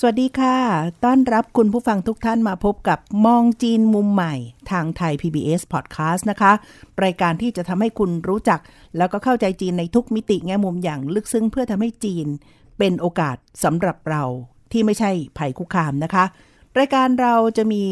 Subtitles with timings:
[0.00, 0.56] สวัสดีค่ะ
[1.04, 4.34] ต้อนรับคุณผู้ฟังทุกท่านมาพบกับมองจีนมุมใหม่
[4.70, 6.52] ทางไทย PBS Podcast นะคะ
[7.04, 8.60] รายการที่จะทำให้คุณรู้จัก
[8.96, 12.26] แล้วก็เข้าใจจีนในทุกมิติแง่มุมอย่างลึกซึ้งเพื่อทำให้จีน
[12.78, 14.22] เป็นโอกาสสำหรับเรา
[14.72, 16.24] ที่ไม่ใช่ภัยคุกคามนะคะ
[16.78, 17.84] รายการเราจะมี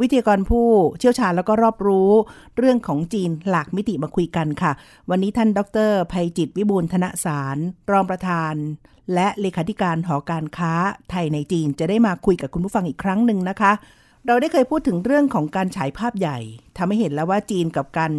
[0.00, 2.10] วิทยากรผู้เชี่ยวชาญแล้วก็รอบรู้
[2.56, 4.72] เรื่องของจีนหลากมิติมาคุยกันค่ะ
[5.10, 7.56] วันนี้ท่านดรภัยจิตวิบูลธนสาร
[7.90, 8.54] รองประธาน
[9.14, 10.72] และเลขาธิการหอการค้า
[11.10, 13.72] ไทยในจีนจะได้มาคุยกับคุณผู้ฟังอีกครั้งหนึ่งนะคะ
[14.26, 16.38] เราได้เคยพูดถึงเรื่องของการฉายภาพใหญ่
[16.76, 18.12] ทำให้เห็นแล้วว่าจีนกับการ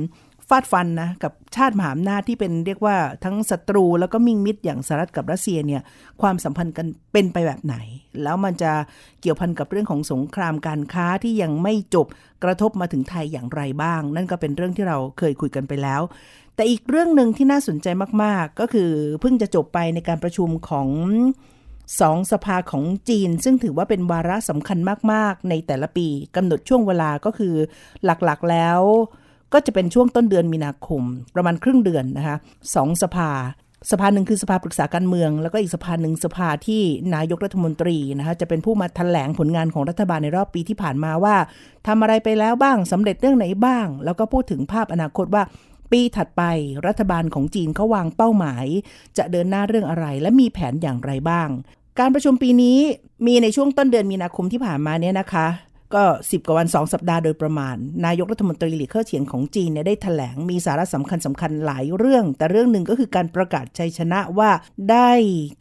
[0.50, 5.82] ฟาดฟันนะกับชาติมหาอำนาจที่เป็นเรียกว่าทั้งศัตรูแล้วก็มิ่งมิตรอย่างสหรัฐกับรัสเซียเนี่ย
[6.22, 7.76] ความสัมพันธ์กันเป็นไปแบบไหน
[8.24, 8.72] แล้วมันจะ
[9.22, 12.08] เกี่ยวพันกับเรื่องของสงครามการค้าที่ยังไม่จบ
[12.44, 16.02] กระทบมาถึงไทยอย่างไรบ้าง นั่นก็เป็นเรื่องที่เราเคยคุยกันไปแล้ว
[16.56, 17.88] แต่อีกเรื่องหนึ่งที่น่าสนใจ
[18.24, 18.90] มาก ๆ ก็คือ
[19.22, 20.90] เพิ่งจะจบไปในการประชุมของ
[22.00, 24.78] สองสภาของจีน ซึ่งถือว่าเป็นวาระสำคัญ
[25.12, 27.56] มาก ๆ ในแต่ละปีกำหนดช่วงเวลาก็คือ
[28.06, 28.80] หลัก ๆ แล้ว
[29.54, 31.02] ก็จะเป็นช่วงต้นเดือนมีนาคม
[31.36, 32.38] ประมาณครึ่งเดือนนะคะ
[32.76, 33.32] สองสภา
[33.92, 36.82] สภาหนึ่งคือสภาปรึกษาการเมือง แล้วก็อีกสภาหนึ่งสภาที่
[37.16, 41.36] นายกรัฐมนตรีนะคะจะเป็นผู้มาถแถลงผลงานของรัฐบาลในรอบปีที่ผ่านมาว่า
[41.88, 45.44] ทำอะไรไปแล้วบ้างสำเร็จเรื่องไหนบ้าง แล้วก็พูดถึงภาพอนาคตว่า
[45.92, 46.44] ปีถัดไป
[46.88, 48.66] รัฐบาลของจีนเขาวางเป้าหมาย
[49.18, 51.50] จะเดินหน้าเรื่องอะไรและมีแผนอย่างไรบ้าง
[52.00, 52.78] การประชุมปีนี้
[53.26, 55.48] มีในช่วงต้นเดือนมีนาคมที่ผ่านมาเนี่ยนะคะ
[55.96, 64.50] ก็ 10 กว่าวัน 2 สัปดาห์โดยประมาณ นายกรัฐมนตรีหลี่เค่อเฉียงของจีนเนี่ยได้ถแถลงมีสาระสำคัญสำคัญหลายเรื่อง แต่เรื่องหนึ่งก็คือการประกาศชัยชนะว่า
[64.92, 65.12] ได้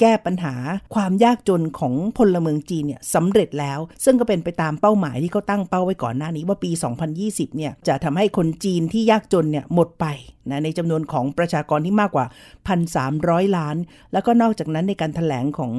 [0.01, 0.55] แก้ปัญหา
[0.95, 6.71] ความยากจนของพลเมืองจีนเนี่ยสำเร็จแล้ว ซึ่งก็เป็นไปตามเป้าหมายที่เขาตั้งเป้าไว้ก่อนหน้านี้ว่าปี
[7.15, 10.07] 2020 เนี่ยจะทำให้คนจีนที่ยากจนเนี่ยหมดไป
[10.51, 12.27] นะในจำนวนของประชากรที่มากกว่า
[12.91, 13.77] 1,300 ล้าน
[14.13, 15.73] แล้วก็นอกจากนั้นในการถแถลงของ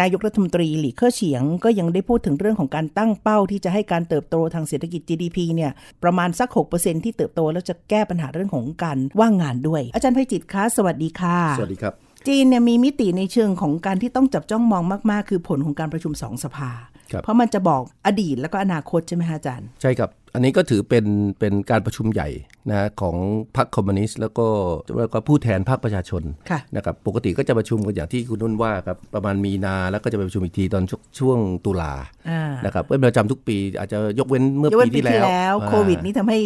[0.00, 5.72] นายกรัฐมนตรีหลี่เค่อเฉียงก็ยังได้พูดถึงเรื่องของการตั้งเป้าที่จะให้การเติบโตทางเศรษฐกิจ GDP เนี่ย
[6.02, 11.92] ประมาณสัก 6%ที่เติบโตแล้วจะแก้ปัญหาเรื่องของการว่างงานด้วย อาจารย์ไพจิตคะสวัสดีค่ะ สวัสดีครับ
[12.28, 16.70] จีนเนี่ยมีมิติในเชิงของการที่ต้องจับจ้องมองมาก ๆ คือผลของการประชุมสองสภา
[17.12, 21.04] ครับเพราะมันจะบอกอดีตแล้วก็อนาคตใช่ไหมคะอาจารย์ ใช่ครับ อันนี้ก็ถือเป็น
[21.38, 22.28] เป็นการประชุมใหญ่
[22.70, 23.16] นะของ
[23.56, 24.46] พรรคคอมมิวนิสต์แล้วก็
[24.98, 31.92] แล้วก็ผู้แทนภาคประชาชนค่ะนะครับปกติก็จะประชุมกันอย่างที่คุณนุ่นว่าครับประมาณมีนาแล้วก็จะไปประชุมอีกทีตอนช่วงช่วงตุลา
[32.30, 36.38] อ่านะครับเป็นประจำทุกปีอาจจะยกเว้นเมื่อยกเว้ปีนปีที่ที่แล้วแล้วอ่าโควิดนี่ทำให้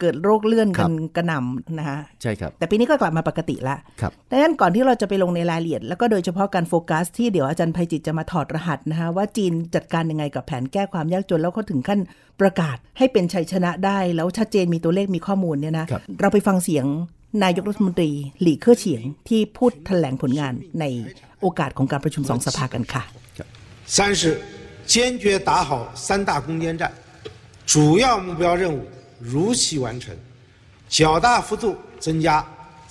[0.00, 12.00] เกิดโรคเลื่อนครักับนกระหน่ำนะคะใช่ครับแต่ปีนี้ก็กลับมาปกติละครับดังนั้นก่อนที่เราจะไปลงในรายละเอียด แล้วก็โดยเฉพาะการโฟกัส ที่เดี๋ยวอาจารย์ภัยจิตจะมาถอดรหัสนะคะว่าจีนจัดการยังไงกับแผนแก้ความยากจนแล้วเขาถึงขั้น
[12.41, 16.85] ประกาศให้เป็นชัยชนะได้ แล้วชัดเจนมีตัวเลขมีข้อมูลเนี่ยนะครับ เราไปฟังเสียง
[17.43, 18.11] นายกรัฐมนตรี
[18.41, 20.85] หลี่เค่อเฉียงที่พูดแถลงผลงานใน
[21.41, 23.03] โอกาสของการประชุมสองสภากันค่ะ
[23.95, 24.21] 三是
[24.93, 25.69] 坚决打好
[26.05, 26.83] 三大攻坚战，
[27.73, 27.73] 主
[28.03, 28.77] 要目标任务
[29.33, 30.05] 如期完成，
[30.97, 31.63] 较大幅度
[31.99, 32.27] 增加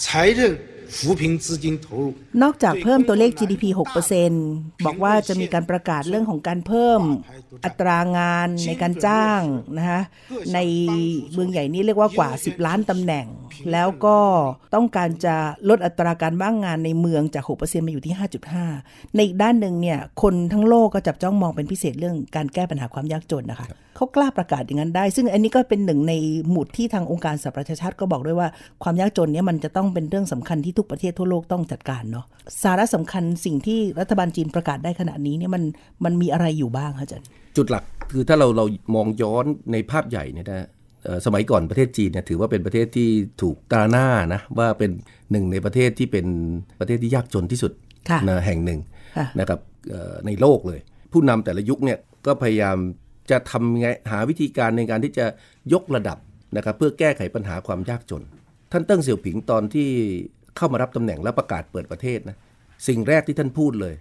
[0.05, 0.78] 财政扶贫资金投入。
[2.42, 3.66] นอกจากเพิ่มตัวเลข GDP
[4.26, 7.02] 6%บอกว่าจะมีการประกาศเรื่องของการเพิ่ม
[7.66, 9.42] อัตรางานในการจ้าง
[9.78, 10.02] นะคะ
[10.54, 10.60] ใน
[11.34, 13.28] เมืองใหญ่นี้เรียกว่ากว่า 10 ล้านตำแหน่ง
[13.72, 14.18] แล้วก็
[14.76, 15.36] ต้องการจะ
[15.70, 18.16] ลดอัตราการว่างงานในเมืองจาก 6%มาอยู่ที่
[18.66, 23.68] 5.5 ในอีกด้านหนึ่งเนี่ยคนทั้งโลกก็จับจ้องมองเป็นพิเศษเรื่องการแก้ปัญหาความยากจนนะคะ
[24.00, 26.14] เขากล้าประกาศอย่างนั้นได้ ซึ่งอันนี้ก็เป็นหนึ่งใน
[26.52, 28.48] หมุดที่ทางองค์การสหประชาชาติก็บอกด้วยว่า
[28.84, 32.26] ความยากจนเนี่ยมันจะต้องเป็นเรื่องสำคัญที่ทุกประเทศทั่วโลกต้องจัดการเนาะ
[32.64, 35.64] สาระสำคัญสิ่งที่รัฐบาลจีนประกาศได้ขณะนี้เนี่ยมัน
[36.06, 38.66] มันมีอะไรอยู่บ้างคะอาจารย์จุดหลักคือถ้าเราเรา
[38.96, 40.68] มองย้อนในภาพใหญ่เนี่ยนะ
[41.04, 43.10] เอ่อสมัยก่อนประเทศจีนเนี่ยถือว่าเป็นประเทศที่
[43.42, 44.92] ถูกตราหน้านะว่าเป็น
[45.32, 46.26] หนึ่งในประเทศที่เป็น
[46.80, 47.72] ประเทศที่ยากจนที่สุด
[48.10, 48.80] ค่ะนะแห่งหนึ่ง
[49.18, 49.60] ค่ะนะครับ
[49.90, 50.80] เอ่อในโลกเลย
[51.12, 52.78] ผู้นำแต่ละยุคเนี่ยก็พยายาม
[53.32, 55.26] จะทำไงหาวิธีการในการที่จะ
[55.74, 56.18] ยกระดับ
[56.58, 58.24] นะครับเพื่อแก้ไขปัญหาความยากจน
[58.72, 59.90] ท่านเติ้งเสี่ยวผิงตอนที่
[60.58, 62.38] เข้ามารับตำแหน่งและประกาศเปิดประเทศนะ
[62.88, 63.94] สิ่งแรกที่ท่านพูดเลย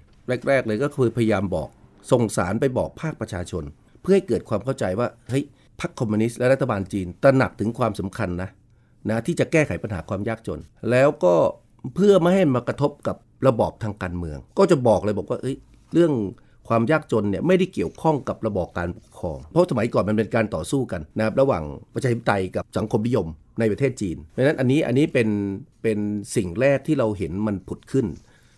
[0.48, 1.68] แรก ๆ เลยก็คือพยายามบอก
[2.12, 3.64] ส่งสารไปบอกภาคประชาชน
[4.02, 5.44] เพื่อให้เกิดความเข้าใจว่าเฮ้ย
[5.80, 8.50] พรรคคอมมิวนิสต์และรัฐบาลจีนตระหนักถึงความสำคัญนะ
[9.10, 10.60] นะที่จะแก้ไขปัญหาความยากจน
[10.90, 11.34] แล้วก็
[11.94, 13.16] เพื่อไม่ให้มากระทบกับ
[13.46, 15.56] ระบอบทางการเมือง ก็จะบอกเลยบอกว่าเอ้ย
[15.92, 16.12] เรื่อง
[16.68, 23.26] ความยากจนเนี่ยไม่ได้เกี่ยวข้องกับระบอบการปกครอง เพราะสมัยก่อนมันเป็นการต่อสู้กันนะครับระหว่างประชาธิปไตยกับสังคมนิยม
[23.60, 25.28] ในประเทศจีน เพราะฉะนั้นอันนี้อันนี้เป็น
[25.82, 25.98] เป็น
[26.36, 28.06] สิ่งแรกที่เราเห็นมันผุดขึ้น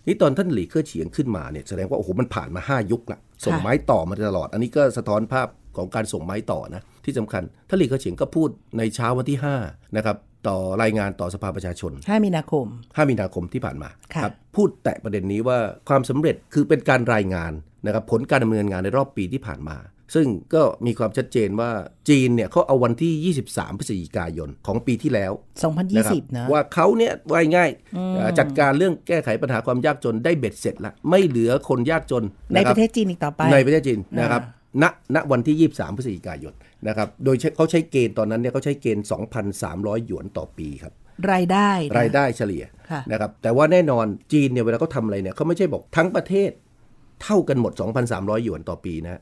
[0.07, 5.47] นี่ตอนท่านหลีเค่อเฉียงขึ้นมาเนี่ยแสดงว่าโอ้โหมันผ่านมา 5 ยุคละส่งไม้ต่อมาตลอด อันนี้ก็สะท้อนภาพ
[5.77, 9.37] ของการส่งไม้ต่อนะที่สำคัญท่านหลีเค่อเฉียงก็พูดในเช้าวันที่
[9.67, 10.17] 5นะครับ
[10.47, 15.57] ต่อรายงานต่อสภาประชาชน 5 มีนาคม 5 มีนาคมที่ผ่านมาค่ะครับพูดแตะประเด็นนี้ว่า
[15.89, 17.51] ความสำเร็จคือเป็นการรายงาน
[17.85, 19.77] นะครับผลการดำเนินงานในรอบปีที่ผ่านมา
[20.15, 21.71] ซึ่งก็มีความชัดเจนว่า
[22.09, 25.31] จีนเนี่ยเขาเอาวันที่ 23 พฤศจิกายนของปีที่แล้ว
[25.97, 32.23] นะครับ2020 นะ ว่าเขาเนี่ยว่าง่ายๆเอ่อจัดการเรื่องแก้ไขปัญหาความยากจนได้เบ็ดเสร็จแล้วไม่เหลือคนยากจน
[32.53, 34.41] ในคปบระเทศจีนอีกต่อไปในประเทศจีนอ่านนะครับ
[34.81, 34.83] ณ
[35.15, 36.53] ณวันที่ 23 พฤศจิกายน
[36.87, 39.05] นะครับ โดยใช้เขาใช้เกณฑ์ตอนนั้นเนี่ยเขาใช้เกณฑ์
[39.55, 40.93] 2,300 หยวนต่อปีครับ
[41.31, 46.51] รายได้นะรายได้เฉลี่ยค่ะนะครับ แต่ว่าแน่นอนจีนเนี่ยเวลาเขาทำอะไรเนี่ยเขาไม่ใช่บอกทั้งประเทศ
[47.23, 47.73] เท่ากันหมด
[48.07, 49.21] 2,300 หยวนต่อปีนะ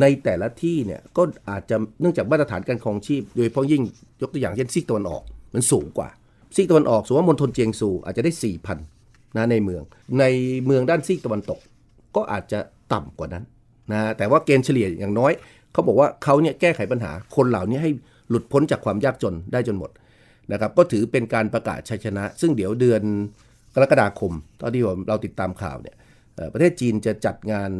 [0.00, 3.82] ในแต่ละที่เนี่ยก็อาจจะเนื่องจากมาตรฐานการครองชีพ โดยเฉพาะยิ่ง
[4.22, 5.22] ยกตัวอย่างเช่นซีกตะวันออก
[5.54, 6.08] มันสูงกว่า
[6.54, 8.32] ซีกตะวันออกสมมติว่ามณฑลเจียงซูอาจจะได้
[8.84, 9.82] 4,000นะในเมือง
[10.20, 10.24] ใน
[10.66, 11.58] เมืองด้านซีกตะวันตก
[12.16, 12.58] ก็อาจจะ
[12.92, 13.44] ต่ำกว่านั้น
[13.92, 15.32] นะแต่ว่าเกณฑ์เฉลี่ยอย่างน้อย
[15.72, 17.90] เขาบอกว่าเขาเนี่ยแก้ไขปัญหาคนเหล่านี้ให้
[18.28, 19.90] หลุดพ้นจากความยากจนได้จนหมด
[20.52, 23.02] นะครับก็ถือเป็นการประกาศชัยชนะ ซึ่งเดี๋ยวเดือน
[23.74, 25.96] กรกฎาคมตอนที่ผมเราติดตามข่าวเนี่ย
[26.52, 27.70] ประเทศจีนจะจัดงาน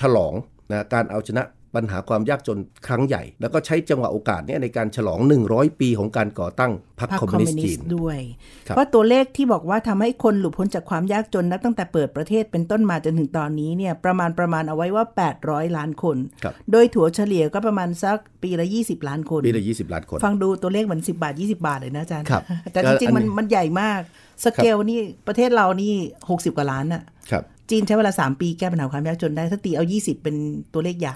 [0.00, 0.34] ฉลอง
[0.70, 1.44] นะการเอาชนะ
[1.76, 8.18] ปัญหาความยากจนครั้งใหญ่ แล้วก็ใช้จังหวะโอกาสเนี้ในการฉลอง 100 ปีของการก่อตั้งพรรคพรรคคอมคอมมิวนิมิสวต์นิจีสนต์ด้วย
[8.66, 15.04] ครับเพราะตัวเลขที่บอกว่าทำให้คนหลุดพ้นจากความยากจนนับตั้งแต่เปิดประเทศเป็นต้นมาจนถึงตอนนี้เนี่ยประมาณประมาณเอาไว้ว่า
[15.40, 22.42] 800 ล้านคนครับโดยถัวเฉลี่ยก็ประมาณสักปีละ 20 ล้านคนปีละ 20 ล้านคน ฟังดูตัวเลขเหมือน10 บาท 20 บาทเลยนะอาจารย์ครับ
[22.72, 24.00] แต่จริงๆมันอันนี้มันใหญ่มาก
[24.44, 25.92] สเกลนี่ประเทศเรานี่
[26.26, 27.02] 60 กว่าล้านอะ
[27.32, 30.36] ครับ จีนใช้เวลา 3 ปีแก้ปัญหาความยากจนได้ถ้าตีเอา 20 เป็น
[30.72, 31.12] ตัวเลขใหญ่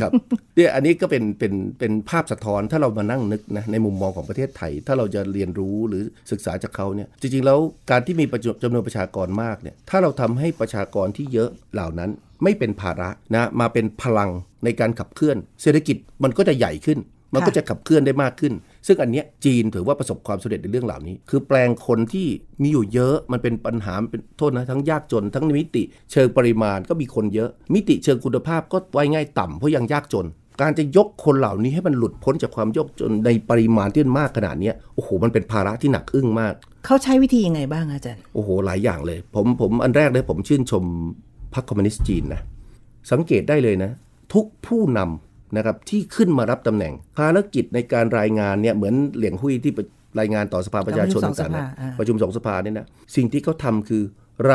[0.00, 0.12] ครับ
[0.56, 7.58] เนี่ยอันนี้ก็เป็นเป็นเป็นภาพสะท้อนถ้าเรามานั่งนึกนะในมุมมองของประเทศไทย ถ้าเราจะเรียนรู้หรือศึกษาจากเขาเนี่ยจริงๆแล้ว
[7.90, 12.10] การที่มีจจำนวนประชากรมากเนี่ยถ้าเราทำให้ประชากรที่เยอะเหล่านั้น
[12.42, 14.30] ไม่เป็นภาระนะมาเป็นพลัง
[14.64, 16.98] ในการขับเคลื่อน เศรษฐกิจมันก็จะใหญ่ขึ้น
[17.34, 18.52] มันก็จะขับเคลื่อนได้มากขึ้น
[18.86, 22.26] ซึ่งอันเนี้ยจีนถือว่าประสบความสำเร็จในเรื่องเหล่านี้ คือแปลงคนที่
[22.62, 25.82] มีอยู่เยอะมันเป็นปัญหาเป็นโทษนะทั้งยากจน ทั้งมิติ
[26.12, 30.26] เชิงปริมาณก็มีคนเยอะ มิติเชิงคุณภาพก็ไว้ง่ายต่ำเพราะยังยากจน
[30.60, 36.54] การจะยกคนเหล่านี้ให้มันหลุดพ้นจากความยากจนในปริมาณที่มากขนาดนี้โอ้โห มันเป็นภาระที่หนักอึ้งมาก
[36.86, 40.84] เขาใช้วิธียังไงบ้างอาจารย์ โอ้โห หลายอย่างเลย ผมผมอันแรกเลยผมชื่นชม
[41.54, 42.40] พรรคคอมมิวนิสต์จีนนะ
[43.12, 43.90] สังเกตได้เลยนะ
[44.34, 49.72] ทุกผู้นำ นะครับที่ขึ้นมารับตำแหน่ง ภารกิจในการรายงานเนี่ยเหมือนเหลียงหุยที่
[50.20, 52.86] รายงานต่อสภาประชาชนประชุมสองต่างๆนะสภาอ่าประชุมสองสภาเนี่ยนะ
[53.16, 54.02] สิ่งที่เขาทำคือ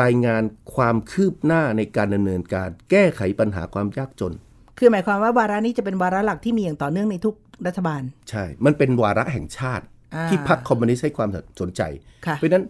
[0.06, 0.42] ายงาน
[0.74, 4.32] ความคืบหน้าในการดำเนินการ แก้ไขปัญหาความยากจน
[4.78, 7.34] คือหมายความว่าวาระนี้จะเป็นวาระหลักที่มีอย่างต่อเนื่องในทุก
[7.66, 9.84] รัฐบาล ใช่ มันเป็นวาระแห่งชาติ
[10.14, 11.28] อ่าที่พรรคคอมมิวนิสต์ให้ความ
[11.60, 11.82] สนใจ
[12.26, 12.64] ค่ะเพราะฉะนั้น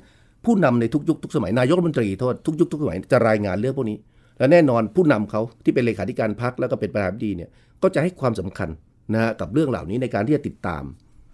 [0.44, 3.96] ผู้นำในทุกยุคทุกสมัยนายกรัฐมนตรีโทษทุกยุคทุกสมัยจะรายงานเรื่องพวกนี้
[4.38, 7.50] และแน่นอนผู้นำเขาที่เป็นเลขาธิการพรรคแล้วก็เป็นประธานาธิบดีเนี่ย
[7.82, 8.68] ก็จะให้ความสำคัญ
[9.14, 10.84] นะฮะกับเรื่องเหล่านี้ในการที่จะติดตาม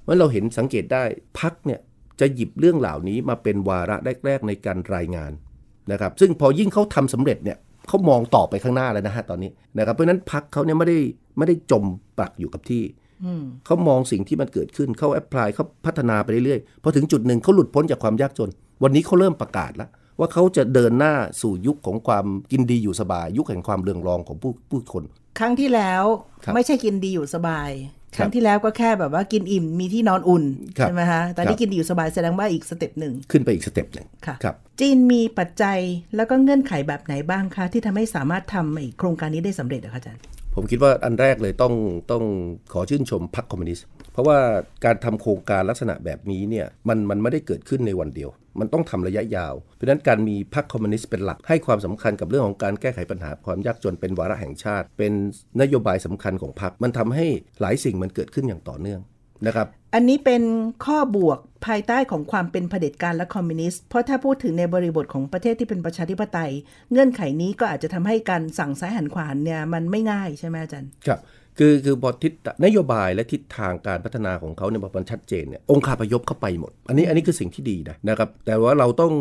[0.02, 1.04] เพราะเราเห็นสังเกตได้
[1.40, 1.80] พรรคเนี่ย
[2.20, 3.96] จะหยิบเรื่องเหล่านี้มาเป็นวาระ
[4.26, 5.32] แรกๆในการรายงาน
[5.92, 10.98] นะครับซึ่งพอยิ่งเขาทำสำเร็จเนี่ยเขามองต่อไปข้างหน้าแล้วนะฮะตอนนี้นะครับเพราะฉะนั้นพรรคเขาเนี่ยไม่ได้
[11.38, 11.84] ไม่ได้จม
[12.18, 12.82] ปักอยู่กับที่
[13.66, 18.50] เขามองสิ่งที่มันเกิดขึ้นเขาแอพพลายเขาพัฒนาไปเรื่อยๆพอถึงจุดหนึ่งเขาหลุดพ้นจากความยากจน
[18.82, 25.04] วันนี้เขาเริ่มประกาศแล้ว ว่าเขาจะเดินหน้าสู่ยุคของความกินดีอยู่สบาย ยุคแห่งความเรืองรองของผู้ผู้คน
[25.38, 26.04] ครั้งที่แล้ว
[26.44, 27.70] ครับไม่ใช่กินดีอยู่สบาย
[28.16, 30.44] ครับครั้งที่แล้วก็แค่แบบว่ากินอิ่มมีที่นอนอุ่น
[30.78, 35.78] ครับใช่ไหมฮะแต่ครันี้แบบกินดีอยู่สบายแสดงว่าอีก step หนึ่งขึ้นไปอีก step หนึ่งค่ะครับจีนมีปัจจัย
[36.16, 40.22] แล้วก็เงื่อนไขแบบไหนบ้างคะที่ทำให้สามารถทำไอ้โครงการนี้ได้สำเร็จอะคะอาจารย์
[40.54, 41.74] ผมคิดว่าอันแรกเลยต้อง
[42.10, 42.24] ต้อง
[42.72, 44.38] ขอชื่นชมพรรคคอมมิวนิสต์เพราะว่า
[44.84, 55.12] การทำโครงการลักษณะแบบนี้เนี่ยมันมันไม่ได้เกิดขึ้นในวันเดียว มันต้องทำระยะยาว เพราะฉะนั้นการมีพรรคคอมมิวนิสต์เป็นหลัก ให้ความสำคัญกับเรื่องของการแก้ไขปัญหาความยากจนเป็นวาระแห่งชาติ เป็น
[55.60, 57.26] นโยบายสำคัญของพรรคมันทำให้
[57.60, 59.00] หลายสิ่งมันเกิดขึ้นอย่างต่อเนื่อง
[59.46, 60.42] นะครับอันนี้เป็น
[60.84, 66.52] ข้อบวกภายใต้ของความเป็นเผด็จการและคอมมิวนิสต์ เพราะถ้าพูดถึงในบริบทของประเทศที่เป็นประชาธิปไตย
[66.92, 71.20] เงื่อนไขนี้ก็อาจจะทำให้การสั่งซ้ายหันขวาหันเนี่ยมันไม่ง่ายใช่ไหมอาจารย์ ครับ
[71.58, 72.32] คือคือพอทิศ
[72.64, 79.12] นโยบายและทิศทางการพัฒนาของเขาเนี่ยมันชัดเจนเนี่ยองค์คาพยพเข้าไปหมด อันนี้อันนี้คือสิ่งที่ดีนะนะครับแต่ว่าเราต้อง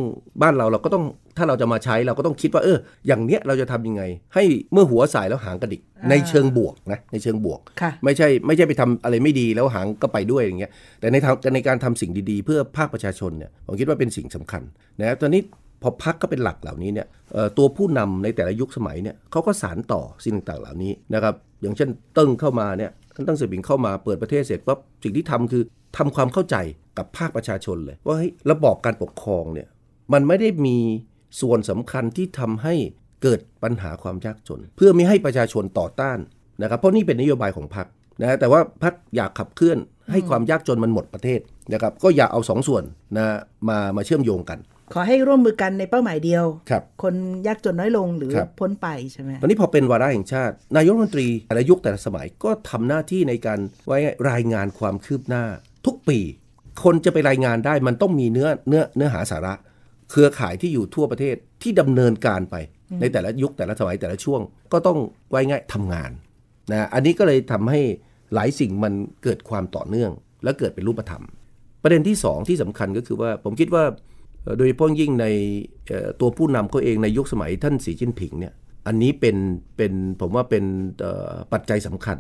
[0.42, 1.04] บ้านเราเราก็ต้อง
[1.38, 4.04] ถ้าเราจะมาใช้เราก็ต้องคิดว่าเอออย่างเนี้ยเราจะทำยังไง
[4.36, 14.64] ให้เมื่อหัวสายแล้วหางกระดิกอ่าในเชิงบวกนะในเชิงบวกค่ะไม่ใช่ไม่ใช่ไปทำอะไรไม่ดีแล้วหางก็ไปด้วยอย่างเงี้ยแต่ในทางในการทำสิ่งดีๆ เพื่อภาคประชาชนเนี่ยผมคิดว่าเป็นสิ่งสำคัญ
[15.00, 15.42] นะครับตอนนี้
[15.82, 17.08] พอพักก็เป็นหลักเหล่านี้เนี่ย
[17.58, 25.64] ตัวผู้นำในแต่ละยุคสมัยเนี่ยเขาก็สารต่อสิ่งต่างๆเหล่านี้นะครับอย่างเช่นเติ้งเข้ามาเนี่ยท่านติ้งเสี่ยผิงเข้ามาเปิดประเทศเสร็จปั๊บสิ่งที่ทำคือ
[25.98, 26.56] ทำความเข้าใจ
[26.98, 29.68] กับภาคประชาชนเลย ว่าเฮ้ยระบอบการปกครองเนี่ย
[30.14, 30.78] มันไม่ได้มี
[31.42, 32.74] ส่วนสำคัญที่ทำให้
[33.24, 36.20] เกิดปัญหาความยากจน เพื่อไม่ให้ประชาชนต่อต้าน
[36.62, 37.88] นะครับเพราะนี่เป็นนโยบายของพรรค
[38.22, 39.78] นะแต่ว่าพรรคอยากขับเคลื่อน
[40.12, 41.40] ให้ความยากจนมันหมดประเทศ
[41.74, 42.84] นะครับก็อย่าเอาสองส่วน
[43.18, 43.26] นะ
[43.70, 44.60] มามาเชื่อมโยงกัน
[44.94, 47.14] ขอให้ร่วมมือกันในเป้าหมายเดียวครับคน
[47.48, 53.98] ยากจนน้อยลงหรือครับพ้นไปใช่ไหมตอนนี้พอเป็นวาระแห่งชาติ นายกรัฐมนตรีแต่ละยุคแต่ละสมัยก็ทำหน้าที่ในการไว้
[54.32, 55.44] รายงานความคืบหน้า
[55.86, 56.20] ทุกปี
[56.84, 59.54] คนจะไปรายงานได้มันต้องมีเนื้อเนื้อเนื้อหาสาระ
[60.12, 62.56] เครือข่ายที่อยู่ทั่วประเทศที่ดำเนินการไป
[63.02, 64.42] ในแต่ละยุคแต่ละสมัยแต่ละช่วง
[64.74, 64.98] ก็ต้อง
[65.32, 66.12] ไว้ง่ายทำงาน
[66.72, 67.82] นะอันนี้ก็เลยทำให้
[68.34, 68.94] หลายสิ่งมัน
[69.24, 70.12] เกิดความต่อเนื่อง
[70.44, 71.24] และเกิดเป็นรูปธรรม
[71.84, 74.11] ประเด็นที่สองที่สำคัญก็คือว่าผมคิดว่าเอ่อ
[74.58, 75.26] โดยเฉพาะยิ่งใน
[76.20, 78.54] ตัวผู้นำเขาเองในยุคสมัยท่านสีจิ้นผิงเนี่ย
[78.88, 79.36] อันนี้เป็น
[79.78, 80.64] เป็นผมว่าเป็น
[81.54, 82.18] ปัจจัยสำคัญ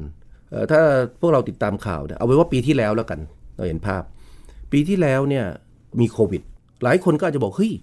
[0.71, 0.81] ถ้า
[1.19, 3.19] พวกเราติดตามข่าวเนี่ยเอาไว้ว่าปีที่แล้วแล้วกัน
[3.55, 4.03] เราเห็นภาพ
[4.71, 5.45] ปีที่แล้วเนี่ย
[5.99, 6.41] มีโควิด
[6.83, 7.73] หลายคนก็อาจจะบอกเฮ้ย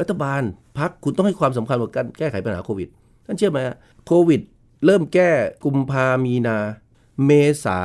[0.00, 0.42] รัฐบาล
[0.78, 2.88] พักคุณต้องให้ความสำคัญกับการแก้ไขปัญหาโควิด
[3.26, 3.58] ท่านเชื่อไหม
[4.06, 4.40] โควิด
[4.84, 5.30] เริ่มแก้
[5.64, 6.56] กุมภามีนา
[7.24, 7.30] เม
[7.64, 7.78] ษา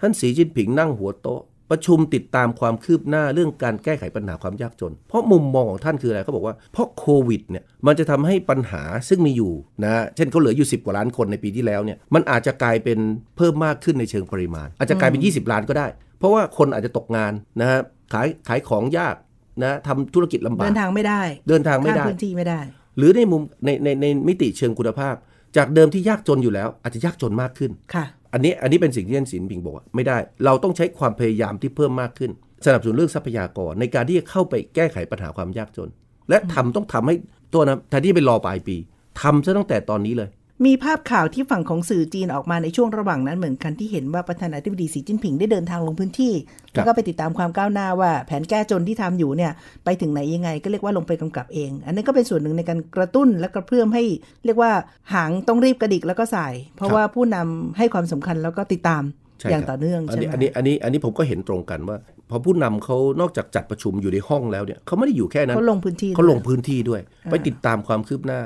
[0.00, 9.52] ท่านสีจิ้นผิงนั่งหัวโต๊ะ ประชุมติดตามความคืบหน้าเรื่องการแก้ไขปัญหาความยากจน เพราะมุมมองของท่านคืออะไรเขาบอกว่า เพราะโควิดเนี่ยมันจะทำให้ปัญหาซึ่งมีอยู่
[9.84, 12.98] นะเช่นเขาเหลืออยู่ 10 กว่าล้านคนในปีที่แล้วเนี่ยมันอาจจะกลายเป็น
[13.36, 15.86] เพิ่มมากขึ้นในเชิงปริมาณ อาจจะกลายเป็น 20 ล้านก็ได้
[16.18, 17.80] เพราะว่าคนอาจจะตกงานนะฮะ
[18.12, 19.16] ขายขายของยาก
[19.62, 22.60] นะทำธุรกิจลำบากเดินทางไม่ได้ เดินทางไม่ได้ข้พื้นที่ไม่ได้
[22.98, 25.14] หรือในมุมในในในมิติเชิงคุณภาพ
[25.56, 32.30] จากเดิมที่ยากจนอยู่แล้ว อาจจะยากจนมากขึ้นค่ะ อันนี้อันนี้เป็นสิ่งที่ท่านสินพิงบอกว่าไม่ได้ เราต้องใช้ความพยายามที่เพิ่มมากขึ้น
[32.66, 35.90] สนับสนุนเรื่องทรัพยากรในการที่จะเข้าไปแก้ไขปัญหาความยากจน
[36.28, 37.14] และทำต้องทำให้
[37.52, 38.76] ตัวนะแทนที่ไปรอปลายปี
[39.20, 40.28] ทำซะตั้งแต่ตอนนี้เลย
[40.66, 46.32] มีภาพข่าวที่ฝั่งของสื่อจีนออกมาในช่วงระหว่างนั้นเหมือนกันที่เห็นว่าประธานาธิบดีสีจิ้นผิงได้เดินทางลงพื้นที่
[46.72, 49.52] แล้วก็ไปติดตามความก้าวหน้าว่าแผนแก้จนที่ทำอยู่เนี่ย
[49.84, 54.04] ไปถึงไหนยังไงก็เรียกว่าลงไปกำกับเอง อันนี้ก็เป็นส่วนหนึ่งในการกระตุ้นและกระเพื่อมให้
[54.44, 54.72] เรียกว่า
[55.14, 59.02] หางต้องรีบกระดิกแล้วก็สาย เพราะครับว่าผู้นำให้ความสำคัญแล้วก็ติดตาม
[59.40, 61.96] ใช่อย่างครับต่อเนื่องอันใช่นี้ไหมอันนี้อันนี้อันนี้ผมก็เห็นตรงกันว่า
[62.30, 67.00] พอผู้นำเขานอกจากจัดประชุมอยู่ในห้องแล้วเนี่ยเขาไม่ได้อยู่แค่นั้นเขาลงพื้นที่เขาลงด้วยพื้นที่ด้วย
[67.30, 68.40] ไปติดตามความคืบหน้า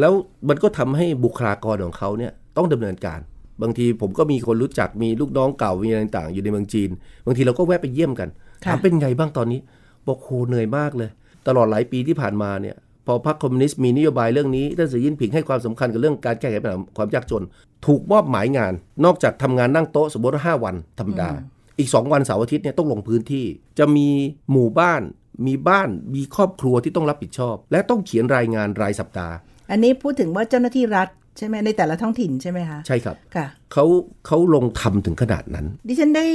[0.00, 0.12] แล้ว
[0.48, 3.20] มันก็ทำให้บุคลากรของเขาเนี่ยต้องดำเนินการ
[3.62, 6.90] บางทีผมก็มีคนรู้จักมีลูกน้องเก่ามีอะไรต่างๆอยู่ในเมืองจีน
[7.26, 8.28] บางทีเราก็แวะไปเยี่ยมกัน
[8.64, 9.60] ค่ะถามเป็นไงบ้างตอนนี้
[10.06, 11.10] บอกโหเหนื่อยมากเลย
[11.46, 12.76] ตลอดหลายปีที่ผ่านมาเนี่ย
[13.06, 17.44] พอพรรคคอมมิวนิสต์มีนโยบายเรื่องนี้ท่านสีจิ้นผิงให้ความสำคัญกับเรื่องการแก้ไขปัญหาความยากจน
[17.86, 18.72] ถูกมอบหมายงาน
[19.04, 21.30] นอกจากทำงานนั่งโต๊ะสมมติว่าห้าวันธรรมดา
[21.78, 23.46] อีก 2 วันเสาร์อาทิตย์เนี่ยต้องลงพื้นที่
[23.78, 24.08] จะมี
[24.50, 25.02] หมู่บ้าน
[25.46, 29.34] มีบ้านมีครอบครัวที่ต้องรับผิดชอบ และต้องเขียนรายงานรายสัปดาห์
[29.70, 31.08] อันนี้พูดถึงว่าเจ้าหน้าที่รัฐ
[31.38, 33.84] ใช่ไหมในแต่ละท้องถิ่นใช่ไหมคะใช่ครับค่ะเขา
[34.26, 36.26] เขาลงทำถึงขนาดนั้น ดิฉันได้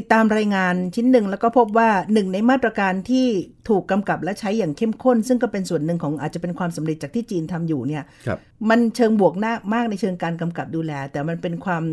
[0.00, 3.26] ติดตามรายงานชิ้นหนึ่งแล้วก็พบว่าหนึ่งในมาตรการที่
[3.68, 8.38] ถูกกำกับและใช้อย่างเข้มข้น ซึ่งก็เป็นส่วนหนึ่งของอาจจะเป็นความสำเร็จจากที่จีนทำอยู่เนี่ยครับ
[8.70, 11.84] มันเชิงบวกหน้ามากในเชิงการกำกับดูแล แต่มันเป็นความ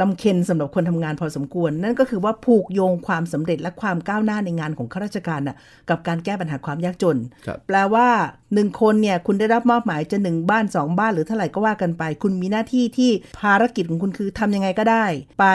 [0.00, 5.56] ลำเค็นสำหรับคนทำงานพอสมควร นั่นก็คือว่าผูกโยงความสำเร็จและความก้าวหน้าในงานของข้าราชการน่ะ
[5.90, 8.08] กับการแก้ปัญหาความยากจนครับแปลว่า
[8.54, 15.06] หนึ่งคนเนี่ยคุณได้รับมอบหมายจะหนึ่งบ้านสองบ้านหรือเท่าไหร่ก็ว่ากันไป คุณมีหน้าที่ที่ภารกิจของคุณคือทำยังไงก็ได้
[15.40, 15.46] ไป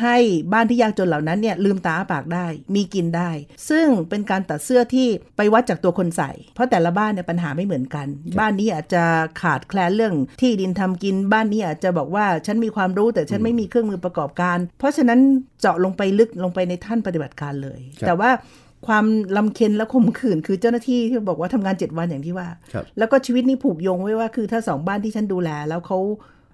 [0.00, 0.16] ให้
[0.52, 3.30] บ้านที่ยากจนเหล่านั้นเนี่ยลืมตาอ้าปากได้ มีกินได้
[3.68, 8.06] ซึ่งเป็นการตัดเสื้อที่ไปวัดจากตัวคนใส่ เพราะแต่ละบ้านเนี่ยปัญหาไม่เหมือนกัน
[8.38, 9.04] บ้านนี้อาจจะ
[9.42, 15.20] ขาดแคลนเรื่องที่ดินทำกินบ้านนี้อาจจะบอกว่าฉันมีความรู้แต่ฉันไม่มีเครื่องมือประกอบการ เพราะฉะนั้น
[15.60, 18.30] เจาะลงไปลึกลงไปในท่านปฏิบัติการเลยครับแต่ว่า
[18.86, 19.04] ความ
[19.36, 25.98] ลำเค็นและข่มขืนคือเจ้าหน้าที่ที่บอกว่าทำงาน7วันอย่างที่ว่าครับแล้วก็ชีวิตนี่ผูกโยงไว้ว่าคือถ้าสองบ้านที่ฉันดูแล แล้วเขา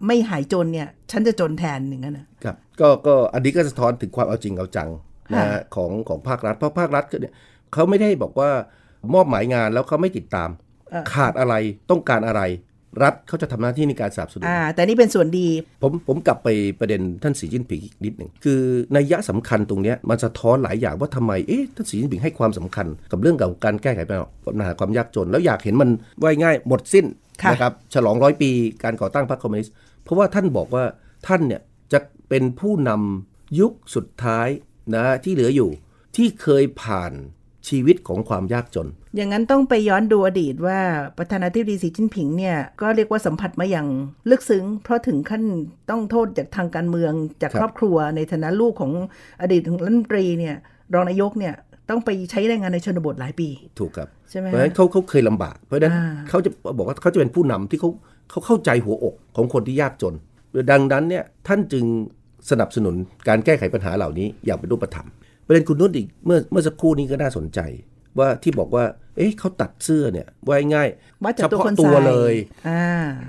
[0.06, 4.90] ไม่หายจนเนี่ย ฉันจะจนแทนอย่างนั้นนะครับก็ก็อันนี้ก็สะท้อนถึงความเอาจริงเอาจัง
[5.32, 7.34] นะค่ะฮะของของภาครัฐเพราะภาครัฐก็เนี่ย
[7.72, 8.50] เขาไม่ได้บอกว่า
[9.14, 10.50] มอบหมายงานแล้วเขาไม่ติดตาม
[11.12, 11.54] ขาดอะไร
[11.90, 12.42] ต้องการอะไร
[13.02, 15.46] รัฐเขาจะทำหน้าที่ในการสนับสนุนอ่าแต่นี่เป็นส่วนดี
[15.82, 16.48] ผมผมกลับไป
[16.80, 18.60] ประเด็นท่านสีจิ้นผิงอีกนิดหนึ่งคือ
[18.96, 24.00] นัยยะสำคัญตรงเนี้ยมันสะท้อนหลายอย่างว่าทำไมเอ๊ะท่านสีจิ้นผิงให้ความสำคัญกับเรื่องของการแก้ไข
[24.46, 25.90] ปัญหาความยากจน แล้วอยากเห็นมัน
[26.22, 27.06] ว่ายง่ายหมดสิ้น
[27.42, 28.50] ค่ะนะครับฉลองร้อยปี
[28.84, 30.84] การก่อตั้งพรรคคอมมิวนิสต์เพราะว่าท่านบอกว่า
[31.26, 31.60] ท่านเนี่ย
[31.92, 34.48] จะเป็นผู้นำยุคสุดท้าย
[34.94, 35.70] นะที่เหลืออยู่
[36.16, 37.12] ที่เคยผ่าน
[37.68, 40.78] ชีวิตของความยากจน อย่างนั้นต้องไปย้อนดูอดีตว่า
[41.18, 43.86] ประธานาธิบดีสีจิ้นผิงเนี่ย ก็เรียกว่าสัมผัสมาอย่าง
[44.30, 45.42] ลึกซึ้ง เพราะถึงขั้น
[45.90, 47.12] ต้องโทษจากทางการเมือง
[47.42, 48.92] จากครับครอบครัว ในฐานะลูกของ
[49.40, 50.56] อดีตรัฐมนตรีเนี่ย
[50.94, 51.54] รองนายกเนี่ย
[51.90, 53.48] ต้องไปใช้แรงงานในชนบทหลายปี
[53.78, 57.90] ถูกครับใช่ไหมเพราะฉะนั้นเขาเขาเคยลำบาก เพราะฉะนั้นอ่าเขาจะบอกว่าเขาจะเป็นผู้นำที่เขา
[58.30, 60.14] เขาเข้าใจหัวอกของคนที่ยากจน
[60.70, 61.84] ดังนั้นเนี่ยท่านจึง
[62.50, 62.94] สนับสนุน
[63.28, 65.08] การแก้ไขปัญหาเหล่านี้อย่างเป็นรูปธรรม
[65.50, 67.60] ประเด็นคุณนุ่นอีกเมื่อเมื่อสักครู่นี้ก็น่าสนใจ
[68.18, 68.84] ว่าที่บอกว่า
[69.16, 70.88] เอ๊ะเขาตัดเสื้อเนี่ยไว้ง่าย
[71.24, 72.34] วัดจากเฉตัวพาะคนตัวใส่เลย
[72.68, 72.84] อ่า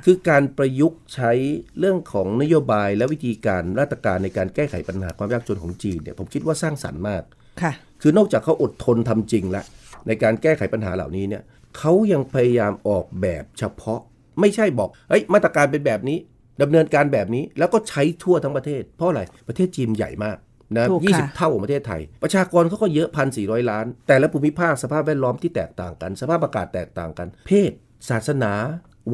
[0.06, 1.32] คือการประยุกต์ใช้
[1.80, 7.24] เรื่องของนโยบายและวิธีการมาตรการในการแก้ไขปัญหาความยากจนของจีนเนี่ยผมคิดว่าสร้างสรรค์มาก
[7.62, 9.66] ค่ะคือนอกจากเขาอดทนทำจริงแล้ว
[10.08, 11.44] ในการแก้ไขปัญหาเหล่านี้เนี่ย
[11.78, 14.00] เขายังพยายามออกแบบเฉพาะ
[14.40, 16.18] ไม่ใช่บอกเฮ้ยมาตรการเป็นแบบนี้
[16.62, 20.38] ดำเนินการแบบนี้แล้วก็ใช้ทั่วทั้งประเทศ เพราะอะไรประเทศจีนใหญ่มาก
[20.76, 27.72] นะถูกค่ะยี่สิบเท่าของประเทศไทย ประชากรเขาก็เยอะพันสี่ร้อยล้าน แต่ละภูมิภาคสภาพแวดล้อมที่แตกต่างกัน สภาพอากาศแตกต่างกัน เพศ
[28.10, 28.52] ศาสนา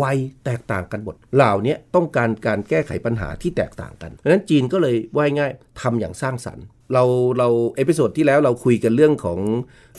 [0.02, 7.04] วัยแตกต่างกันหมดเหล่านี้ต้องการการแก้ไขปัญหาที่แตกต่างกันเพราะฉะนั้นจีนก็เลยว่าง่ายง่ายทำอย่างสร้างสรรค์ เรา
[7.38, 9.40] เรา episode ที่แล้วเราคุยกันเรื่องของ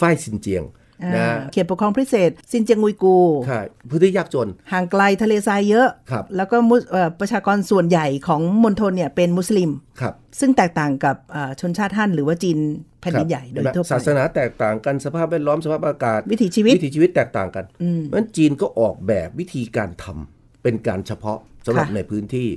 [0.01, 0.77] ฝ้ายซินเจียงอ่า
[1.15, 12.59] นะเขตปกครองพิเศษ ซินเจียงอุยกูร์ใช่พื้นที่ยากจน ห่างไกลทะเลทรายเยอะครับแล้วก็มุสเอ่อประชากรส่วนใหญ่ของมณฑลเนี่ยเป็นมุสลิมครับซึ่งแตกต่างกับเอ่อชนชาติฮั่นหรือว่าจีน
[13.01, 22.49] แผ่นดินใหญ่โดยทั่วไปศาสนาแตกต่างกันสภาพแวดล้อมสภาพอากาศ วิถีชีวิตวิถีชีวิตแตกต่างกันเพราะฉะนั้นจีนก็ออกแบบวิธีการทำเป็นการเฉพาะสำหรับค่ะในพื้นที่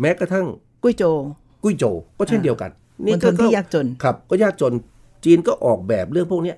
[0.00, 0.46] แม้กระทั่ง
[0.82, 1.04] กุ้ยโจ
[1.64, 2.70] กุ้ยโจวก็เช่นเดียวกัน
[3.04, 4.72] มณฑลที่ยากจนครับก็ยากจน
[5.24, 6.56] จีนก็ออกแบบเรื่องพวกเนี้ย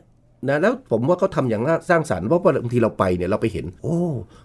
[0.48, 3.96] นะแล้วผมว่าเขาทำอย่างน่าสร้างสรรค์เพราะว่าบางทีเราไปเนี่ยเราไปเห็น โอ้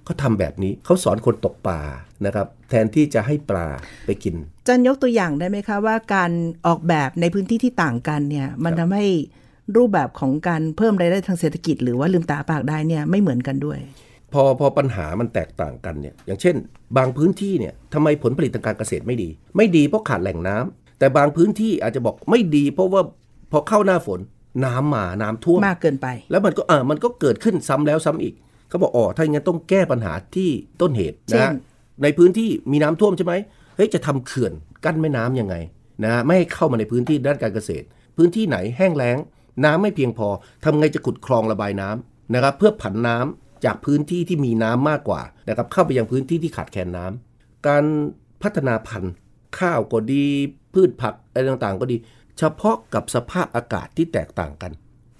[0.06, 1.82] เขาทำแบบนี้เขาสอนคนตกปลา
[2.26, 3.68] นะครับแทนที่จะให้ปลา
[4.06, 4.36] ไปกิน
[4.68, 6.32] จันยกตัวอย่างได้ไหมคะว่าการ
[6.68, 9.06] ออกแบบในพื้นที่ที่ต่างกันเนี่ยมันทำให้
[9.78, 13.80] รูปแบบของการเพิ่มรายได้ทางเศรษฐกิจ หรือว่าลืมตาปากได้เนี่ยไม่เหมือนกันด้วย
[14.34, 16.56] พอพอปัญหามันแตกต่างกันเนี่ยอย่างเช่น
[16.98, 23.02] บางพื้นที่เนี่ยทำไมผลผลิตทางการเกษตรไม่ดี ไม่ดีเพราะขาดแหล่งน้ำแต่บางพื้นที่อาจจะบอกไม่ดี เพราะว่า
[23.52, 24.20] พอเข้าหน้าฝน
[24.66, 28.36] น้ำมาน้ำท่วมมากเกินไป แล้วมันก็อ่ามันก็เกิดขึ้นซ้ำแล้วซ้ำอีก
[28.70, 30.50] เขาบอกอ๋อถ้าอย่างนั้นต้องแก้ปัญหาที่
[30.82, 31.52] ต้นเหตุเช่นะนฮะ
[32.04, 33.34] ในพื้นที่มีน้ำท่วมใช่ไหม
[33.76, 34.54] เฮ้ยจะทำเขื่อน
[34.86, 35.56] กั้นแม่น้ำยังไง
[36.04, 37.86] นะฮะไม่ให้เข้ามาในพื้นที่ด้านการเกษตร
[38.18, 39.18] พื้นที่ไหนแห้งแล้ง
[39.66, 40.28] น้ำไม่เพียงพอ
[40.64, 47.84] ทำไงจะขุดคลองระบายน้ำนะครับเพื่อผันน้ำจากพื้นที่ที่มีน้ำมากกว่านะครับเข้าไปยังพื้นที่ที่ขาดแคลนน้ำการ
[48.44, 49.14] พัฒนาพันธุ์
[49.60, 50.26] ข้าวก็ดี
[50.74, 51.98] พืชผักอะไรต่างๆ ก็ดี
[52.40, 54.72] เฉพาะกับสภาพอากาศที่แตกต่างกัน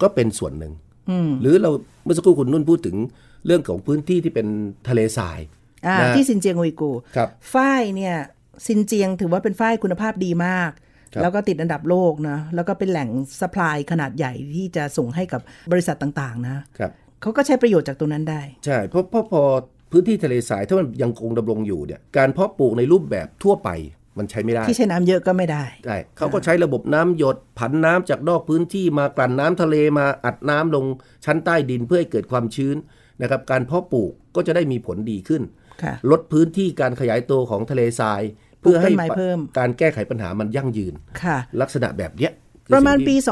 [0.02, 0.72] ก็เป็นส่วนหนึ่ง
[1.10, 1.70] อืมหรือเรา
[2.04, 2.96] เมื่อสักครู่คุณนุ่นพูดถึง
[3.46, 4.46] เรื่องของพื้นที่ที่เป็น
[4.88, 5.38] ทะเลทราย
[5.86, 8.16] อ่านะที่ซินเจียงอุยกูร์ครับฝ้ายเนี่ย
[8.66, 10.70] ซินเจียงถือว่าเป็นฝ้ายคุณภาพดีมาก
[11.14, 13.08] ครับแล้วก็ติดอันดับโลกนะแล้วก็เป็นแหล่ง
[13.40, 15.40] สป라이ขนาดใหญ่ที่จะส่งให้กับ
[15.72, 16.90] บริษัทต่างๆนะครับ
[17.22, 19.42] เขาก็ใช้ประโยชน์จากตรงนั้นได้ ใช่เพราะเพราะพอ
[19.90, 23.68] พื้นที่ทะเลทรายถ้ามันยังคงดำรงอยู่เนี่ยการเพาะปลูกในรูปแบบทั่วไป
[24.18, 30.84] มันใช้ไม่ได้ ที่ใช้น้ำเยอะก็ไม่ได้ใช่เขาก็ใช้ระบบน้ำหยดผันน้ำจากนอกพื้นที่มากลั่นน้ำทะเลมาอัดน้ำลง
[31.24, 32.76] ชั้นใต้ดินเพื่อให้เกิดความชื้น
[33.22, 35.42] นะครับการเพาะปลูกก็จะได้มีผลดีขึ้น
[35.82, 38.22] ค่ะลดพื้นที่การขยายตัวของทะเลทราย
[38.60, 43.24] เพื่อให้ปลูกต้นไม้เพิ่มการแก้ไขปัญหามันยั่งยืนค่ะลักษณะแบบเนี้ยคือ ประมาณสิ่งปีที่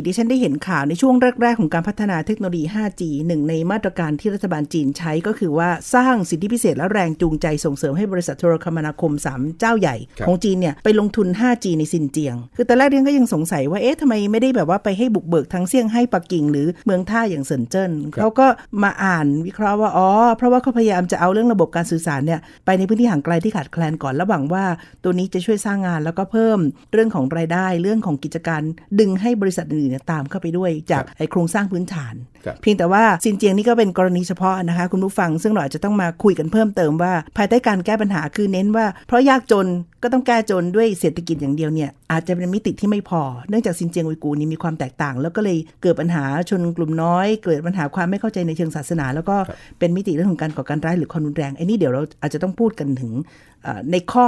[0.00, 18.46] 2013-2014 ดิฉันได้เห็นข่าวในช่วงแรก ๆ ของการพัฒนาเทคโนโลยี 5G หนึ่งในมาตรการที่รัฐบาลจีนใช้ก็คือว่าสร้างสิทธิพิเศษและแรงจูงใจส่งเสริมให้บริษัทโทรคมนาคม 3 เจ้าใหญ่ครับของจีนเนี่ยไปลงทุน 5G ในซินเจียง คือแต่แรกเริ่มก็ยังสงสัยว่าเอ๊ะทำไมไม่ได้แบบว่าไปให้บุกเบิกทั้งเซี่ยงไฮ้ปักกิ่งหรือเมืองท่าอย่างเซินเจิ้นเขาก็
[18.82, 24.64] มาอ่านวิเคราะห์ว่าอ๋อเพราะว่าเขาพยายามจะเอาเรื่องระบบการสื่อสารเนี่ยไปในพื้นที่ห่างไกลที่ขาดแคลนก่อนแล้วหวังว่า
[25.04, 26.58] ตัวนี้จะช่วยสร้างงานแล้วก็เพิ่ม
[26.92, 28.62] เรื่องของรายได้เรื่องของกิจการ
[29.00, 39.66] ดึงให้บริษัทอื่นๆเนี่ยตามเข้าไปด้วยจากไอโครงสร้างพื้นฐานครับเพียงแต่ว่าซินเจียงนี่ก็เป็นกรณีเฉพาะนะคะ คุณผู้ฟังซึ่งเราอาจจะต้องมาคุยกันเพิ่มเติมว่า ภายใต้การแก้ปัญหาคือเน้นว่า เพราะยากจน
[40.02, 49.36] ก็ต้องแก้จนด้วยเศรษฐกิจอย่างเดียวเนี่ยอาจจะเป็นมิติที่ไม่พอ เนื่องจากซินเจียงอุยกูร์นี่มีความแตกต่าง แล้วก็เลยเกิดปัญหาชนกลุ่มน้อย เกิดปัญหาความไม่เข้าใจในเชิงศาสนา แล้วก็
[49.78, 53.53] เป็นมิติเรื่องของการก่อการร้ายหรือความรุนแรงไอ้นี่เดี๋ยวเราอาจจะต้องพูดกันถึงเอ่อ
[53.92, 54.24] ในข้อ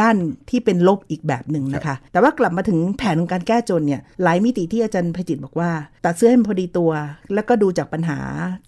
[0.00, 0.16] ด้าน
[0.50, 5.70] ที่เป็นลบอีกแบบหนึ่งนะคะ แต่ว่ากลับมาถึงแผนของการแก้จนเนี่ยหลายมิติที่อาจารย์พจิตรบอกว่า
[6.04, 6.90] ตัดเสื้อให้มันพอดีตัว
[7.34, 8.18] แล้วก็ดูจากปัญหา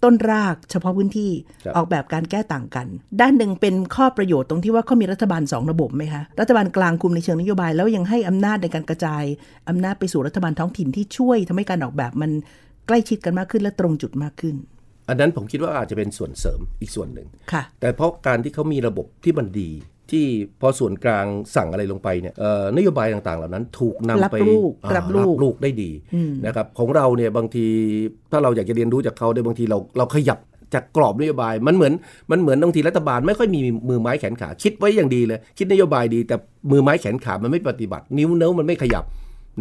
[0.04, 1.30] ต้นรากเฉพาะพื้นที่
[1.64, 2.86] ครับออกแบบการแก้ต่างกัน
[3.20, 9.24] ด้านหนึ่งเป็นข้อประโยชน์ตรงที่ว่าเขามีรัฐบาลสองระบบไหมคะ รัฐบาลกลางคุมในเชิงนโยบาย แล้วยังให้อำนาจในการกระจาย
[9.68, 12.30] อำนาจไปสู่รัฐบาลท้องถิ่นที่ช่วยทำให้การออกแบบมัน
[12.86, 14.56] ใกล้ชิดกันมากขึ้นและตรงจุดมากขึ้น
[15.08, 19.70] อันนั้นผมคิดว่าอาจจะเป็นส่วนเสริมอีกส่วนหนึ่งค่ะแต่เพราะการที่เขามีระบบที่มันดี
[20.10, 20.26] ที่
[20.60, 25.90] พอส่วนกลางสั่งอะไรลงไปเนี่ยเอ่อนโยบายต่างๆ เหล่านั้นถูกนำรับไปลูกอ่ารับลูกลูกได้ดี
[26.46, 27.66] นะครับของเราเนี่ยบางที
[28.30, 30.38] ถ้าเราอยากจะเรียนรู้จากเขาได้บางทีเราเราขยับ
[30.74, 31.92] จากกรอบนโยบายมันเหมือน
[32.30, 36.36] มันเหมือนบางทีรัฐบาลไม่ค่อยมีมือไม้แขนขา คิดไว้อย่างดีเลย คิดนโยบายดี แต่
[36.72, 39.04] มือไม้แขนขามันไม่ปฏิบัติ นิ้วเนิ้วมันไม่ขยับ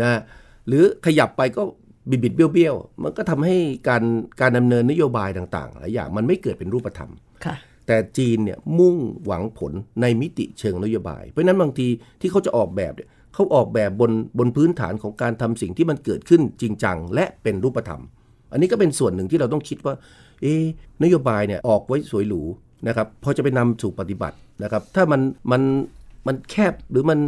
[0.01, 0.19] นะ
[0.67, 1.61] หรือขยับไปก็
[2.09, 3.55] บิดบิดเบี้ยวเบี้ยวมันก็ทำให้
[3.87, 4.03] การ
[4.41, 7.11] การดำเนินนโยบายต่างๆหลายอย่างมันไม่เกิดเป็นรูปธรรม
[7.45, 7.55] ค่ะ
[7.87, 11.87] แต่จีนเนี่ยมุ่งหวังผลในมิติเชิงนโยบาย เพราะนั้นบางที
[12.21, 18.01] ที่เขาจะออกแบบเนี่ยเขาออกแบบบนบนพื้นฐานของการทำสิ่งที่มันเกิดขึ้นจริงจังและเป็นรูปธรรม
[18.51, 19.93] อันนี้ก็เป็นส่วนหนึ่งที่เราต้องคิดว่า
[20.41, 20.53] เอ๊
[21.03, 22.41] นโยบายเนี่ยออกไว้สวยหรู
[22.87, 25.61] นะครับพอจะไปนำสู่ปฏิบัตินะครับ ถ้ามันมัน
[26.27, 27.19] มันแคบหรือมัน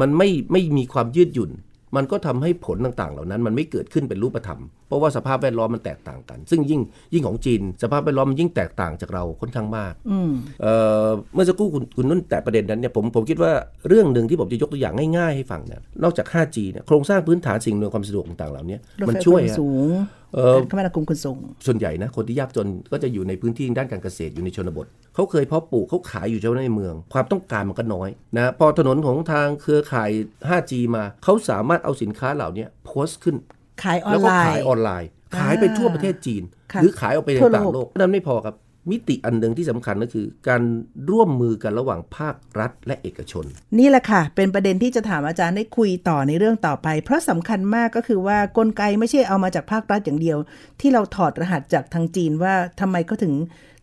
[0.00, 1.50] มันไม่ไม่มีความยืดหยุ่น
[1.96, 6.80] มันก็ทำให้ผลต่างๆ เหล่านั้น มันไม่เกิดขึ้นเป็นรูปธรรม เพราะว่าสภาพแวดล้อมมันแตกต่างกัน ซึ่งยิ่ง
[7.12, 10.30] ยิ่งของจีน สภาพแวดล้อมมันยิ่งแตกต่างจากเราค่อนข้างมากอืม
[10.62, 13.52] เอ่อเมื่อสักครู่คุณคุณนุ่นแต่ประเด็นนั้นเนี่ยผมผมคิดว่า
[13.88, 19.90] เรื่องหนึ่งที่ผมจะยกตัวอย่างง่ายๆให้ฟังเนี่ยนอกจาก 5G เนี่ยโครงสร้างพื้นฐานสิ่งอำนวยความสะดวกต่างๆเหล่านี้รถมันไฟช่วยความอะสูง
[20.25, 20.25] เอ่อการ
[20.70, 30.10] คมนาคมขนส่ง ส่วนใหญ่นะคนที่ยากจนก็จะอยู่ในพื้นที่ด้านการเกษตรอยู่ในชนบท เขาเคยเพาะปลูกเขาขายอยู่เฉพาะในเมือง ความต้องการมันก็น้อยนะพอถนนของทางเครือข่าย
[30.48, 33.36] 5G มา เขาสามารถเอาสินค้าเหล่านี้โพสต์ขึ้น
[33.82, 38.54] ขายออแล้นวก็ไลขายน์ออนไลน์ ขายไปทั่วประเทศจีนค่ะหรือขายออกไปในทั่วโลกต่างโลกนั้นไม่พอครับ
[38.90, 40.62] มิติอันหนึ่งที่สำคัญก็คือ การ
[41.10, 43.44] ร่วมมือกันระหว่างภาครัฐและเอกชน
[43.78, 50.38] นี่แหละค่ะ เป็นประเด็นที่จะถามอาจารย์ได้คุยต่อในเรื่องต่อไป เพราะสำคัญมากก็คือว่ากลไกไม่ใช่เอามาจากภาครัฐอย่างเดียว
[50.80, 53.32] ที่เราถอดรหัสจากทางจีนว่าทำไมเขาถึง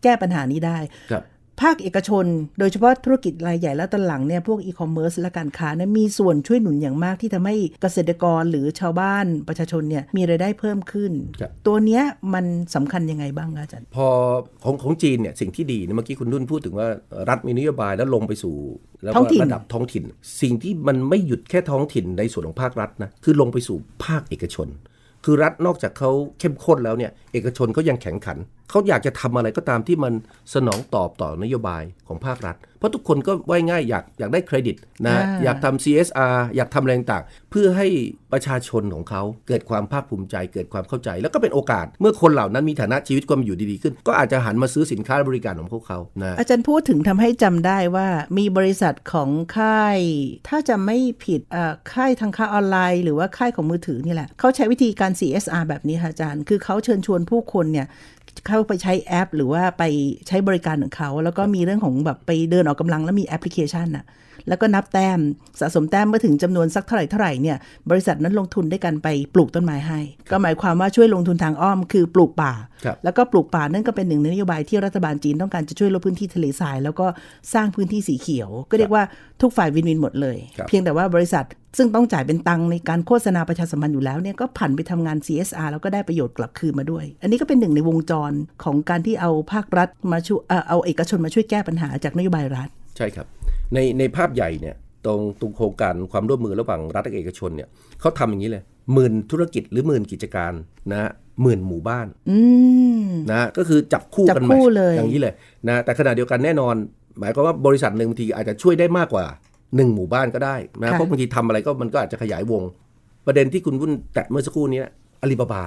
[0.02, 0.78] แก้ปัญหานี้ได้
[1.10, 1.22] ครับ
[1.62, 2.26] ภาคเอกชน
[2.58, 12.02] โดยเฉพาะธุรกิจรายใหญ่และตอนหลังเนี่ยพวกอีคอมเมิร์ซและการค้าเนี่ยมีส่วนช่วยหนุนอย่างมากที่ทำให้เกษตรกรหรือชาวบ้านประชาชนเนี่ยมีรายได้เพิ่มขึ้นครับตัวเนี้ย
[12.34, 14.06] มันสำคัญยังไงบ้างคะอาจารย์ พอ
[14.64, 16.88] ของของจีนเนี่ยสิ่งที่ดีเนี่ยเมื่อกี้คุณนุ่นพูดถึงว่า
[17.28, 18.54] รัฐมีนโยบายแล้วลงไปสู่
[19.02, 20.04] แล้วก็ท้องถิ่นระดับท้องถิ่น
[20.42, 24.68] สิ่งที่มันไม่หยุดแค่ท้องถิ่นในส่วนของภาครัฐนะคือลงไปสู่ภาคเอกชน
[25.24, 28.38] คือรัฐนอกจากเขาเข้มข้นแล้วเนี่ยเอกชนเขายังแข็งขัน
[28.70, 30.12] เขาอยากจะทำอะไรก็ตามที่มัน
[30.54, 37.86] สนองตอบต่อนโยบายของภาครัฐ เพราะทุกคนก็ว่ายง่ายอยากอยากได้เครดิตนะอ่าอยากทำ CSR อยากทำอะไรต่างๆเพื่อให้
[38.32, 49.98] ประชาชนของเขาเกิดความภาคภูมิใจเกิดความเข้าใจ แล้วก็เป็นโอกาสเมื่อคนเหล่านั้นมีฐานะชีวิตความอยู่ดีๆขึ้น ก็อาจจะหันมาซื้อสินค้าและบริการของพวกเขานะอาจารย์พูดถึงทำให้จำได้ว่ามีบริษัทของค่าย
[50.48, 57.86] ถ้าจะไม่ผิดเอ่อค่ายทางค้าออนไลน์ หรือว่าค่ายของมือถือนี่แหละเขาใช้วิธีการ CSR แบบนี้ค่ะอาจารย์ คือเขาเชิญชวนผู้คนเนี่ย
[58.46, 59.82] เข้าไปใช้แอป หรือว่าไป
[60.28, 64.06] ใช้บริการของเขา แล้วก็มีเรื่องของแบบไปเดินออกกำลังแล้วมีแอปพลิเคชันน่ะ
[64.48, 65.18] แล้วก็นับแต้ม
[65.60, 67.56] สะสมแต้มเมื่อถึงจำนวนสักเท่าไหร่เท่าไหร่เนี่ย
[67.90, 72.52] บริษัทนั้นลงทุนด้วยกันไปปลูกต้นไม้ให้ ก็หมายความว่าช่วยลงทุนทางอ้อมคือปลูกป่า
[72.84, 77.06] ครับแล้วก็ปลูกป่านั่นก็เป็นหนึ่งในนโยบายที่รัฐบาลจีนต้องการจะช่วยลดพื้นที่ทะเลทราย แล้วก็
[77.54, 79.04] สร้างพื้นที่สีเขียว ก็เรียกว่า
[79.42, 81.44] ทุกฝ่ายวินวินหมดเลยครับเพียงแต่ว่าบริษัท
[81.78, 88.32] ซึ่งต้องจ่ายเป็นตังค์ในการโฆษณาประชาสัมพันธ์อยู่แล้วเนี่ยก็ผันไปทำงาน CSR แล้วก็ได้ประโยชน์กลับคืนมาด้วย อันนี้ก็เป็นหนึ่งในวงจร
[88.64, 93.26] ของการที่เอาภาครัฐมาช่วยเอ่อเอาเอกชนมาช่วยแก้ปัญหาจากนโยบายรัฐ ใช่ครับ
[93.74, 97.68] ในในภาพใหญ่เนี่ยตรงตรงโครงการความร่วมมือระหว่างรัฐและเอกชนเนี่ย
[98.00, 100.52] เขาทำอย่างนี้เลยหมื่นธุรกิจหรือหมื่นกิจการ
[100.90, 101.10] นะฮะ
[101.42, 102.38] หมื่นหมู่บ้านอื
[103.06, 105.34] มนะก็คือจับคู่จับกันคู่ match เลยอย่างนี้เลย
[105.68, 106.74] นะแต่ขณะเดียวกันแน่นอน
[107.20, 109.26] หมายความว่าบริษัทหนึ่งบางทีอาจจะช่วยได้มากกว่า
[109.76, 112.62] หนึ่งหมู่บ้านก็ได้นะเพราะบางทีทำอะไรก็มันก็อาจจะขยายวง
[113.26, 114.82] ประเด็นที่คุณวุ่นแตะเมื่อสักครู่นี้
[115.22, 115.64] อาลีบาบา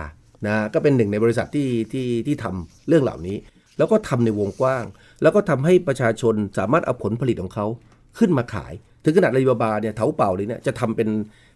[0.48, 3.38] นะก็เป็นหนึ่งในบริษัทที่ที่ที่ทำเรื่องเหล่านี้
[3.78, 4.86] แล้วก็ทำในวงกว้าง
[5.22, 7.66] แล้วก็ทำให้ประชาชนสามารถเอาผลผลิตของเขา
[8.20, 11.10] ขึ้นมาขาย ถึงขนาดอาลีบาบาเนี่ยเถาเป่าเลยเนี่ยจะทำเป็น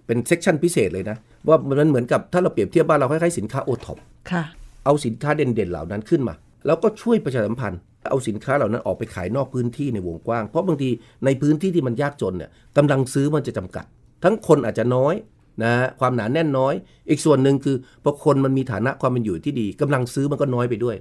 [0.06, 3.98] เป็น section พิเศษเลยนะ ว่ามันเหมือนกับถ้าเราเปรียบเทียบบ้านเราคล้ายๆสินค้าโอท็อป
[4.32, 4.44] ค่ะ
[4.86, 6.34] เอาสินค้าเด่นๆเหล่านั้นขึ้นมา
[6.66, 10.90] แล้วก็ช่วยประชาสัมพันธ์ เอาสินค้าเหล่านั้นออกไปขายนอกพื้นที่ในวงกว้าง เพราะบางที
[11.26, 13.86] ในพื้นที่ที่มันยากจนเนี่ยกำลังซื้อมันจะจำกัด
[14.24, 15.16] ทั้งคนอาจจะน้อย
[15.64, 16.74] นะความหนาแน่นน้อย
[17.10, 20.98] อีกส่วนหนึ่งคือพอคนมันมีฐานะความเป็นอยู่ที่ดีกำลังซื้อมันก็น้อยไปด้วย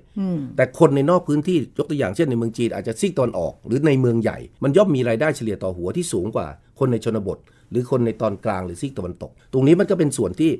[0.56, 6.46] แต่คนในนอกพื้นที่ยกตัวอย่างเช่นในเมืองจีนอาจจะซีกตอนออก หรือในเมืองใหญ่ มันย่อมมีรายได้เฉลี่ยต่อหัวที่สูงกว่า
[6.78, 7.38] คนในชนบท
[7.70, 10.50] หรือคนในตอนกลางหรือซีกตะวันตก ตรงนี้มันก็เป็นส่วนที่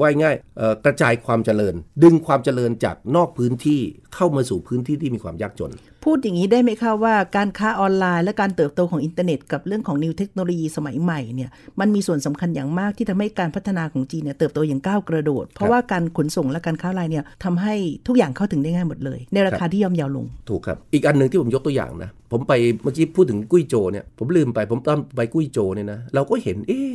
[0.00, 0.36] ว่ายง่าย
[0.84, 3.80] กระจายความเจริญ ดึงความเจริญจากนอกพื้นที่
[4.14, 5.72] เข้ามาสู่พื้นที่ที่มีความยากจน
[6.04, 17.74] พูดอย่างนี้ได้ไหมคะว่าการค้าออนไลน์และการเติบโตของอินเทอร์เน็ตกับเรื่องของ new เทคโนโลยีสมัยใหม่เนี่ยมันมีส่วนสำคัญอย่างมากที่ทำให้การพัฒนาของจีนเนี่ยเติบโตอย่างก้าวกระโดด เพราะว่าการขนส่งและการค้าออนไลน์เนี่ยทำให้
[18.06, 26.90] ทุกอย่างเข้าถึงได้ง่ายหมดเลย ในราคาที่ย่อมเยาวลง ถูกครับ อีกอันหนึ่งที่ผมยกตัวอย่างนะ ผมไปเมื่อกี้พูดถึงกุ้ยโจเนี่ยผมลืมไปผมตอนไปกุ้ยโจเนี่ยนะเราก็เห็นเอ๊ะ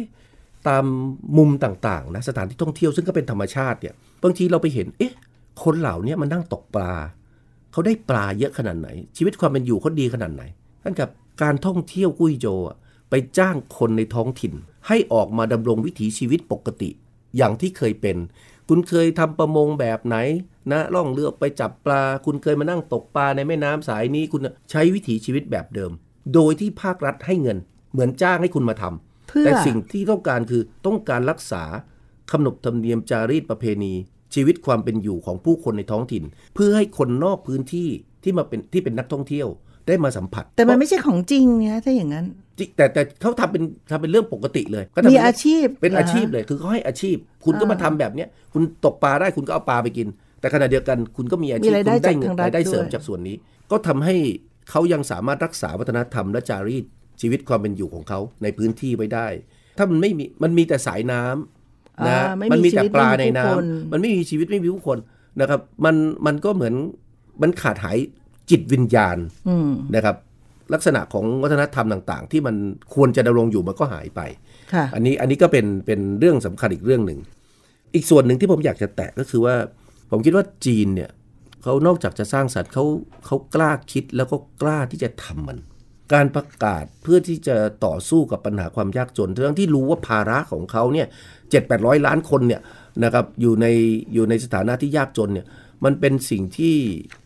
[0.67, 0.85] ตาม
[1.37, 5.13] มุมต่างๆนะสถานที่ท่องเที่ยวซึ่งก็เป็นธรรมชาติเนี่ยบางทีเราไปเห็นเอ๊ะ
[5.63, 6.93] คนเหล่านี้มันนั่งตกปลา
[7.73, 10.43] เขาได้ปลาเยอะขนาดไหน ชีวิตความเป็นอยู่เขาดีขนาดไหน
[10.83, 11.09] ท่านกับ
[11.41, 12.77] การท่องเที่ยวกุ้ยโจอะ
[13.09, 14.53] ไปจ้างคนในท้องถิ่น
[14.87, 16.89] ให้ออกมาดำรงวิถีชีวิตปกติ
[17.37, 18.17] อย่างที่เคยเป็น
[18.69, 20.15] คุณเคยทำประมงแบบไหน
[20.71, 25.91] นะล่องเรือไปจับปลา คุณเคยมานั่งตกปลาในแม่น้ำสายนี้คุณใช้วิถีชีวิตแบบเดิม
[26.33, 27.57] โดยที่ภาครัฐให้เงิน
[27.91, 31.63] เหมือนจ้างให้คุณมาทำเพื่อแต่สิ่งที่ต้องการคือต้องการรักษา
[32.31, 33.93] ขนบธรรมเนียมจารีตประเพณี
[34.33, 36.23] ชีวิตความเป็นอยู่ของผู้คนในท้องถิ่น
[36.55, 37.89] เพื่อให้คนนอกพื้นที่
[38.23, 39.47] ที่มาเป็นที่เป็นนักท่องเที่ยว
[39.87, 42.25] ได้มาสัมผัส แต่มันไม่ใช่ของจริงนะถ้าอย่างนั้น
[42.59, 47.15] จริงแต่แต่เขาทำเป็นทำเป็นเรื่องปกติเลยก็ทำมีเป็นอาชีพเป็นอาชีพหรเลยคือเขาให้อาชีพ
[47.45, 50.07] คุณก็มาทำแบบเนี้ยคุณตกปลาได้คุณก็เอาปลาไปกิน
[50.39, 53.35] แต่ขณะเดียวกันคุณก็มีอาชีพมีรายได้คุณได้เงิจากทางรัฐรายได้เสริมด้วยจากส่วนนี้
[53.71, 54.15] ก็ทำให้
[54.69, 56.85] เขายังสามารถรักษาวัฒนธรรมและจารีต
[57.21, 59.27] ชีวิตความเป็นอยู่ของเขาในพื้นที่ไว้ได้
[59.77, 61.62] ถ้ามันไม่มีมันมีแต่สายน้ำ
[62.07, 64.97] นะอ่าไม่มันมีมีแต่ชีวิตปลาไม่มีในผู้น้ำคนมันไม่มีชีวิตไม่มีผู้คน
[65.41, 66.73] นะครับ มันมันก็เหมือน
[67.41, 67.97] มันขาดหาย
[68.49, 69.17] จิตวิญญาณ
[69.49, 70.15] อืมนะครับ
[70.73, 72.55] ลักษณะของวัฒนธรรมต่าง ๆ ที่มัน
[72.95, 74.21] ควรจะดำรงอยู่มันก็หายไป
[74.73, 77.19] ค่ะอันนี้อันนี้ก็เป็นเป็นเรื่องสำคัญอีกเรื่องหนึ่ง
[77.95, 79.55] อีกส่วนหนึ่งที่ผมอยากจะแตะก็คือว่า
[80.11, 81.09] ผมคิดว่าจีนเนี่ย
[81.63, 82.85] เขานอกจากจะสร้างสรรค์เขา
[83.25, 85.57] เขากล้าคิดแล้วก็กล้าที่จะทำมัน
[86.13, 91.07] การประกาศเพื่อที่จะต่อสู้กับปัญหาความยากจน ทั้งที่รู้ว่าภาระของเขาเนี่ย
[91.51, 92.61] เจ็ดแปดร้อยล้านคนเนี่ย
[93.03, 93.67] นะครับอยู่ใน
[94.13, 95.45] อยู่ในสถานะที่ยากจนเนี่ย
[95.85, 96.75] มันเป็นสิ่งที่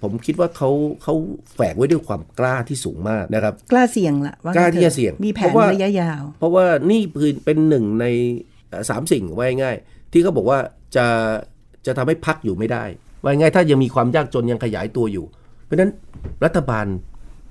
[0.02, 0.70] ผมคิดว่าเขา
[1.04, 1.14] เขา
[1.56, 8.06] แฝงไว้ด้วยความกล้าที่สูงมากนะครับ กล้าเสี่ยงละว่กล้างั้นที่จะเสี่ยงมีแผเพนราะว่าระยะยาว เพราะว่านี่คือเป็นหนึ่งใน
[8.70, 10.60] เอ่อสามสิ่งไว้ง่ายๆที่เขาบอกว่า
[10.96, 11.06] จะ
[11.86, 12.84] จะทำให้พักอยู่ไม่ได้
[13.22, 15.26] ไว้ง่ายถ้ายังมีความยากจนยังขยายตัวอยู่
[15.66, 15.92] เพราะฉะนั้น
[16.46, 16.86] รัฐบาล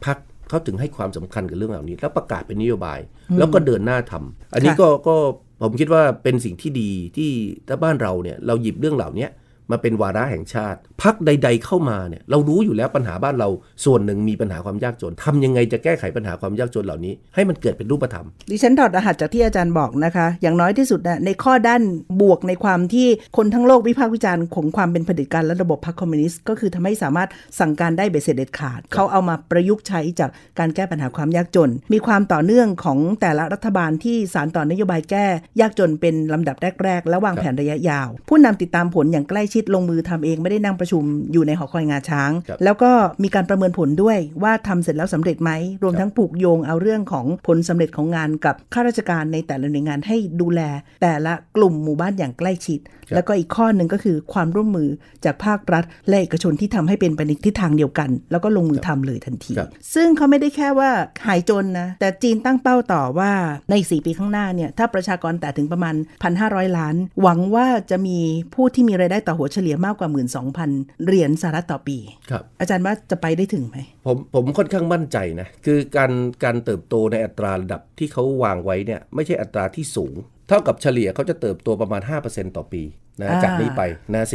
[0.05, 2.99] พัก เขาถึงให้ความสำคัญกับเรื่องเหล่านี้ แล้วประกาศเป็นนโยบาย
[3.39, 5.17] แล้วก็เดินหน้าทำอันนี้ค่ะก็ก็
[5.63, 7.31] ผมคิดว่าเป็นสิ่งที่ดีที่
[7.69, 9.27] ถ้าบ้านเราเนี่ยเราหยิบเรื่องเหล่านี้
[9.71, 13.49] มาเป็นวาระแห่งชาติ พักใด ๆ เข้ามาเนี่ยเรารู้อยู่แล้วปัญหาบ้านเรา
[13.85, 21.83] ส่วนหนึ่งมีปัญหาความยากจนทำยังไงจะแก้ไขปัญหาความยากจนเหล่านี้ ให้มันเกิดเป็นรูปธรรม ดิฉันถอดรหัสจากที่อาจารย์บอกนะคะ อย่างน้อยที่สุดนะในข้อด้าน
[22.21, 27.29] บวกในความที่คนทั้งโลกวิพากษ์วิจารณ์ของความเป็นเผด็จการและระบบพรรคคอมมิวนิสต์ก็คือทำให้สามารถ
[27.61, 35.27] สั่งการได้เบ็ดเสร็จเด็ดขาด เขาเอามาประยุกต์ใช้จากการแก้ปัญหาความยากจน มีความต่อเนื่องของแต่ละรัฐบาลที่สานต่อนโยบายแก้
[35.61, 42.91] ยากจนเป็นลำดับแรกๆและวางแผนระยะยาว ผู้นำติดตามผลอย่างใกล้ชิดลงมือทำเองไม่ได้นั่งประชุมอยู่ในหอคอยงาช้างครับแล้วก็
[43.23, 45.51] มีการประเมินผลด้วยว่าทำเสร็จแล้วสำเร็จไหม
[45.83, 50.61] รวมทั้งผูกโยงเอาเรื่องของผลสำเร็จของงานกับข้าราชการในแต่ละหน่วยงานให้ดูแล
[51.03, 54.89] แต่ละกลุ่มหมู่บ้านอย่างใกล้ชิดครับแล้วก็อีกข้อหนึ่งก็คือความร่วมมือ
[55.25, 60.91] จากภาครัฐ และเอกชนที่ทำให้เป็นไปในทิศทางเดียวกัน แล้วก็ลงมือทำเลยทันทีครับซึ่งเขาไม่ได้แค่ว่า
[61.27, 63.33] หายจนนะแต่จีนตั้งเป้าต่อว่า
[63.71, 65.95] ใน 4 ปีข้างหน้าเนี่ยถ้าประชากรแต่ถึงประมาณ
[66.37, 68.19] 1,500 ล้าน หวังว่าจะมี
[68.55, 70.09] ผู้ที่มีรายได้ต่อหัวเฉลี่ยมากกว่า
[70.57, 71.99] 12,000 เหรียญสหรัฐต่อปี
[72.31, 76.13] ครับอาจารย์ว่าจะไปได้ถึงไหมผมผมค่อนข้างมั่นใจนะคือการ
[76.45, 80.15] การเติบโตในอัตราระดับที่เขาวางไว้เนี่ยไม่ใช่อัตราที่สูง
[80.49, 82.83] เท่ากับเฉลี่ยเขาจะเติบโตประมาณ 5%ต่อปี
[83.21, 83.83] นะอ่าจากนี้ไป
[84.15, 84.33] นะ4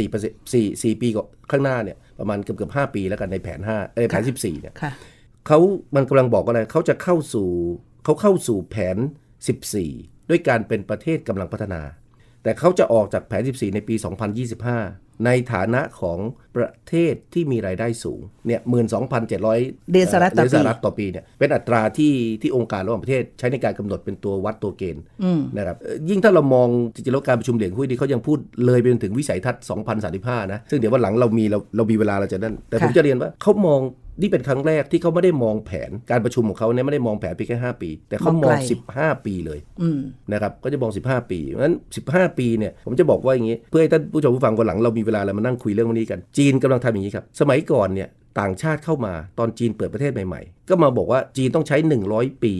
[0.52, 4.92] 4 4ปีก็ข้างหน้าเนี่ยประมาณเกือบเกือบ5ปีแล้วกันในแผน5เอ้ยแผน14เนี่ยค่ะ
[5.46, 5.58] เขา
[5.94, 7.48] มันกำลังบอกว่าอะไรเขาจะเข้าสู่
[8.04, 8.96] เขาเข้าสู่แผน
[9.62, 11.80] 14 ด้วยการเป็นประเทศกำลังพัฒนา
[12.42, 16.18] แต่เขาจะออกจากแผน 14 ในปี 2025 ในฐานะของ
[16.56, 18.60] ประเทศที่มีรายได้สูงเนี่ย
[19.06, 19.30] 12,700
[19.90, 25.02] เหรียญสหรัฐต่อปีเหยญสหรัฐต่อปีเนี่ยเป็นอัตราที่ที่องค์การระหว่างประเทศใช้ในการกำหนดเป็นตัววัดตัวเกณฑ์
[25.56, 29.64] นะครับเอ่อยิ่งถ้าเรามองจริงๆแล้วการประชุมเหลียงหุ้ยที่เขายังพูดเลยไปจนถึงวิสัยทัศน์
[30.08, 33.80] 2035 นะ ซึ่งเดี๋ยววันหลังเรามีเราเรามีเวลาเราจะนั่นแต่ผมค่ะจะเรียนว่าเขามอง
[34.20, 38.56] นี่เป็นครั้งแรกที่เขาไม่ได้มองแผนการประชุมของเขาเนี่ยไม่ได้มองแผนเพียงแค่ 5 ปี แต่เขามอง
[38.90, 40.00] 15 ปีเลยอืม
[40.32, 48.08] นะครับก็จะมอง 15 ปีเพราะฉะนั้น 15 ปีเนี่ยผมจะบอกว่าอย่างนี้ เพื่อให้ท่านผู้ชมผู้ฟังคนหลังเรามีเวลาเรามานั่งคุยเรื่องพวกนี้กัน จีนกำลังทำอย่างนี้ครับ สมัยก่อนเนี่ย
[48.40, 51.76] ต่างชาติเข้ามาตอนจีนเปิดประเทศใหม่ๆ ก็มาบอกว่าจีนต้องใช้
[52.10, 52.54] 100 ปี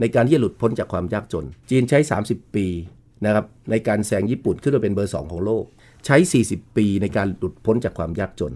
[0.00, 2.66] ในการที่จะหลุดพ้นจากความยากจน จีนใช้ 30 ปี
[3.24, 5.64] นะครับในการแซงญี่ปุ่นขึ้นมาเป็นเบอร์ 2 ของโลก
[6.06, 8.52] ใช้ 40 ปีในการหลุดพ้นจากความยากจน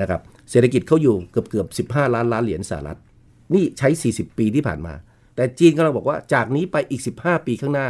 [0.00, 2.98] นะครับ เศรษฐกิจเขาอยู่เกือบเกือบ15ล้านล้านเหรียญสหรัฐ
[3.54, 4.94] นี่ใช้ 40 ปีที่ผ่านมา
[5.36, 7.88] แต่จีนกำลังบอกว่าจากนี้ไปอีก 15 ปีข้างหน้า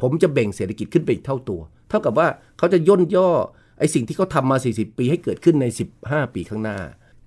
[0.00, 2.28] ผมจะแบ่งเศรษฐกิจขึ้นไปอีกเท่าตัว เท่ากับว่า
[2.58, 3.30] เขาจะย่นย่อ
[3.78, 5.66] ไอ้สิ่งที่เขาทำมา 40 ปีให้เกิดขึ้นใน
[6.00, 6.78] 15 ปีข้างหน้า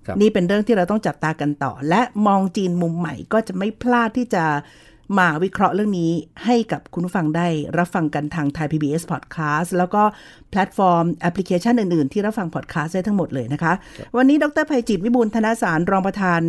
[0.06, 4.44] ครับนี่เป็นเรื่องที่เราต้องจับตากันต่อ และมองจีนมุมใหม่ก็จะไม่พลาดที่จะ
[5.18, 6.12] มาวิเคราะห์เรื่องนี้
[6.44, 10.02] ให้กับคุณผู้ฟังได้รับฟังกันทางไทย PBS Podcast แล้วก็
[10.50, 13.72] แพลตฟอร์มแอปพลิเคชันอื่น ๆ ที่รับฟังพอดแคสต์ได้ทั้งหมดเลยนะคะ
[14.16, 16.40] วันนี้ดร.ไพจิตร วิบูลย์ธนสารรองประธาน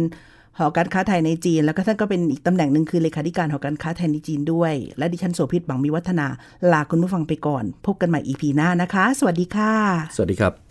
[0.57, 6.27] หอการค้าไทยในจีน แล้วก็ท่านก็เป็นอีกตำแหน่งหนึ่งคือเลขาธิการหอการค้าไทยในจีนด้วย และดิฉันโสภิต หวังวิวัฒนา
[6.71, 9.73] ลาคุณผู้ฟังไปก่อน พบกันใหม่ EP หน้านะคะ สวัสดีค่ะ
[10.15, 10.70] สวัสดีครับ